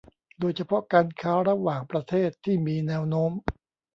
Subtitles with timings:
[0.39, 3.31] โดยเฉพาะการค้าระหว่างประเทศที่มีแนวโน้ม